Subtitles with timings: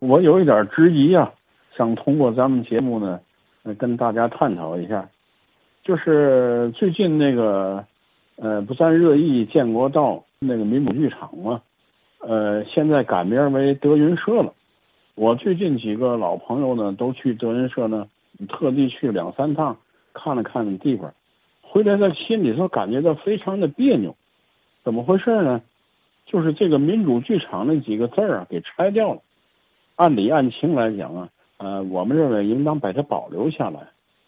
[0.00, 1.30] 我有一点质疑啊，
[1.76, 3.20] 想通过咱们节目呢，
[3.78, 5.06] 跟大家探讨一下，
[5.84, 7.84] 就是最近那个，
[8.36, 11.60] 呃，不算热议建国道那个民主剧场嘛？
[12.20, 14.54] 呃，现在改名为德云社了。
[15.16, 18.08] 我最近几个老朋友呢，都去德云社呢，
[18.48, 19.76] 特地去两三趟
[20.14, 21.12] 看了看地方，
[21.60, 24.16] 回来在心里头感觉到非常的别扭。
[24.82, 25.60] 怎么回事呢？
[26.24, 29.20] 就是这个民主剧场那几个字儿啊，给拆掉了。
[30.00, 31.28] 按理按情来讲啊，
[31.58, 33.80] 呃，我们认为应当把它保留下来。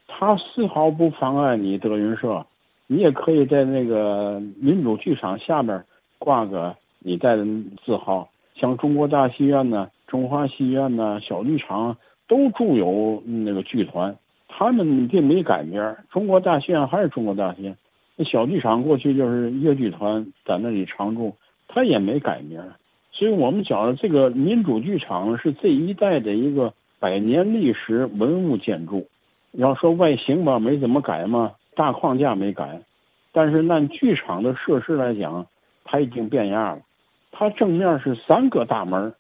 [0.07, 2.45] 它丝毫不妨碍你德云社，
[2.87, 5.83] 你也可以在那个民主剧场下面
[6.19, 7.47] 挂个你带的
[7.83, 8.29] 字号。
[8.55, 11.97] 像中国大戏院呢、中华戏院呢、小剧场
[12.29, 14.15] 都驻有那个剧团，
[14.49, 15.83] 他们并没改名。
[16.11, 17.75] 中国大戏院还是中国大戏院，
[18.17, 21.35] 那小剧场过去就是越剧团在那里常驻，
[21.67, 22.63] 他也没改名。
[23.13, 29.07] 所以我们讲的这个民主剧场是这一代的一个百年历史文物建筑。
[29.53, 32.81] 要说外形吧，没怎么改嘛，大框架没改，
[33.33, 35.47] 但是按剧场的设施来讲，
[35.85, 36.83] 它已经变样了。
[37.31, 39.15] 它正面是三个大门，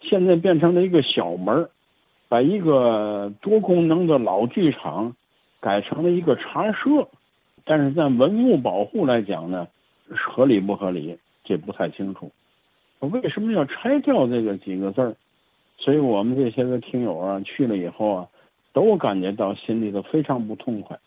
[0.00, 1.68] 现在变成了一个小门，
[2.30, 5.14] 把一个多功能的老剧场
[5.60, 7.08] 改成了一个茶社。
[7.66, 9.68] 但是在文物保护来讲呢，
[10.08, 12.30] 合理不合理，这不太清楚。
[13.06, 15.14] 为什么要拆掉这个几个字儿？
[15.76, 18.28] 所以我们这些个听友啊，去了以后啊，
[18.72, 20.98] 都感觉到心里头非常不痛快。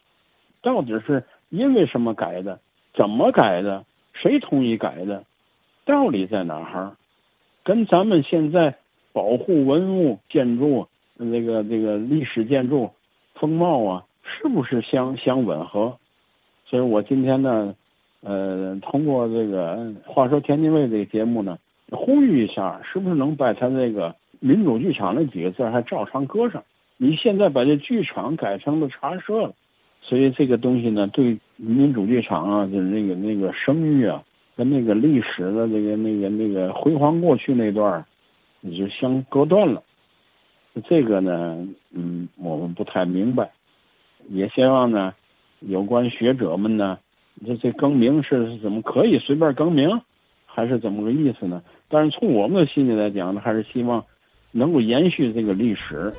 [0.61, 2.59] 到底是因为什么改的？
[2.93, 3.85] 怎么改的？
[4.13, 5.23] 谁同意改的？
[5.85, 6.97] 道理在哪儿？
[7.63, 8.75] 跟咱们现在
[9.13, 12.91] 保护文物建筑、那个那个历史建筑
[13.35, 15.97] 风貌啊，是不是相相吻合？
[16.65, 17.73] 所以我今天呢，
[18.21, 21.57] 呃，通过这个话说天津卫这个节目呢。
[21.91, 26.63] 呼吁一下，是不是能把他那个民主剧场那几个字还照常搁上？
[26.97, 29.53] 你现在把这剧场改成了茶社了，
[30.02, 34.23] 所以这个东西呢，对民主剧场啊，就是那个那个声誉啊，
[34.55, 38.04] 跟那个历史的这个那个那个辉煌过去那段，
[38.61, 39.83] 你就相隔断了。
[40.86, 43.52] 这个呢，嗯，我们不太明白，
[44.30, 45.14] 也希望呢，
[45.59, 46.98] 有关学者们呢，
[47.45, 50.02] 这这更名是怎么可以随便更名？
[50.57, 51.61] 还是怎么个意思呢？
[51.87, 54.03] 但是从我们的心里来讲呢，还是希望
[54.51, 56.11] 能够延续这个历史。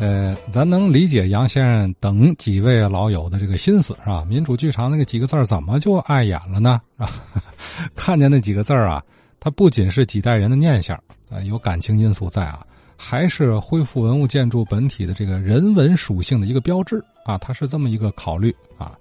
[0.00, 4.24] 呃，咱能理解杨先生等几位老友的这个心思是吧？
[4.24, 6.80] 民主剧场那个几个字怎么就碍眼了呢？
[6.96, 7.06] 啊，
[7.94, 9.02] 看见那几个字啊，
[9.38, 10.96] 它不仅是几代人的念想
[11.30, 12.66] 啊，有感情因素在啊，
[12.96, 18.96] 还是恢复文物建筑本体的这个人文属性的一个标志啊，它是这么一个考虑啊。